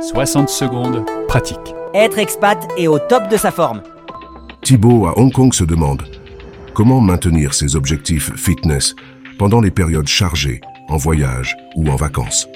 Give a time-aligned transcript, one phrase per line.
[0.00, 1.74] 60 secondes, pratique.
[1.92, 3.82] Être expat et au top de sa forme.
[4.62, 6.02] Thibaut à Hong Kong se demande
[6.72, 8.94] comment maintenir ses objectifs fitness
[9.38, 12.48] pendant les périodes chargées, en voyage ou en vacances.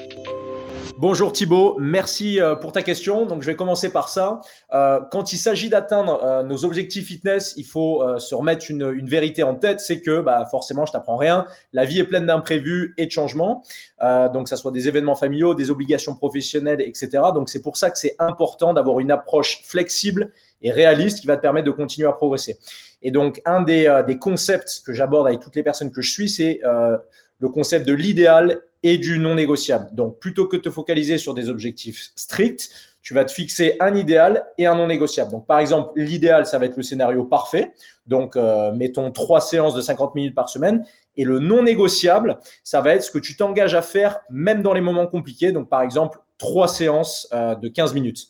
[1.07, 3.27] Bonjour Thibaut, merci euh, pour ta question.
[3.27, 4.41] Donc je vais commencer par ça.
[4.73, 9.43] Euh, quand il s'agit d'atteindre euh, nos objectifs fitness, il faut se remettre une, vérité
[9.43, 11.47] en tête, c'est que bah, forcément, je t'apprends rien.
[11.75, 13.63] La vie est pleine d'imprévus et de changements.
[14.01, 17.11] donc ça soit des événements familiaux, des obligations professionnelles, etc.
[17.35, 20.33] Donc c'est pour ça que c'est important d'avoir une approche flexible
[20.63, 22.57] et réaliste qui va te permettre de continuer à progresser.
[23.03, 26.63] Et donc un des concepts que j'aborde avec toutes les personnes que je suis, c'est
[26.65, 29.89] le concept de l'idéal et du non négociable.
[29.93, 32.71] Donc, plutôt que de te focaliser sur des objectifs stricts,
[33.01, 35.31] tu vas te fixer un idéal et un non négociable.
[35.31, 37.73] Donc, par exemple, l'idéal, ça va être le scénario parfait.
[38.07, 40.85] Donc, euh, mettons trois séances de 50 minutes par semaine.
[41.17, 44.75] Et le non négociable, ça va être ce que tu t'engages à faire même dans
[44.75, 45.51] les moments compliqués.
[45.51, 48.29] Donc, par exemple, trois séances euh, de 15 minutes.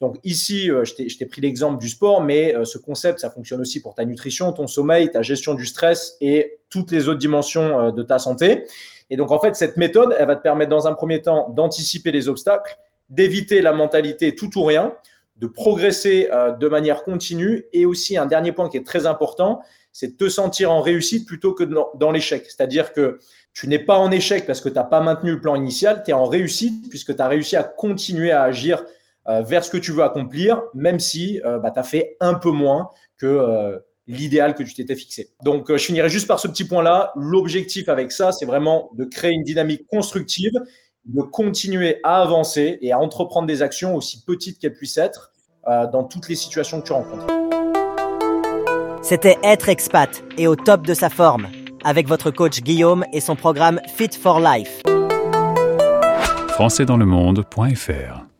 [0.00, 3.82] Donc ici, euh, je t'ai pris l'exemple du sport, mais ce concept, ça fonctionne aussi
[3.82, 8.02] pour ta nutrition, ton sommeil, ta gestion du stress et toutes les autres dimensions de
[8.02, 8.64] ta santé.
[9.10, 12.12] Et donc, en fait, cette méthode, elle va te permettre dans un premier temps d'anticiper
[12.12, 14.94] les obstacles, d'éviter la mentalité tout ou rien,
[15.36, 17.64] de progresser euh, de manière continue.
[17.72, 19.60] Et aussi, un dernier point qui est très important,
[19.92, 22.44] c'est de te sentir en réussite plutôt que dans, l'échec.
[22.46, 23.18] C'est-à-dire que
[23.52, 26.10] tu n'es pas en échec parce que tu n'as pas maintenu le plan initial, tu
[26.10, 28.84] es en réussite puisque tu as réussi à continuer à agir euh,
[29.42, 32.50] vers ce que tu veux accomplir, même si euh, bah, tu as fait un peu
[32.50, 35.30] moins que l'idéal que tu t'étais fixé.
[35.44, 37.12] Donc, euh, je finirai juste par ce petit point-là.
[37.14, 40.52] L'objectif avec ça, c'est vraiment de créer une dynamique constructive,
[41.04, 45.32] de continuer à avancer et à entreprendre des actions aussi petites qu'elles puissent être
[45.68, 47.26] euh, dans toutes les situations que tu rencontres.
[49.02, 51.48] C'était Être expat et au top de sa forme
[51.84, 54.82] avec votre coach Guillaume et son programme Fit for Life.
[56.48, 58.37] Françaisdanslemonde.fr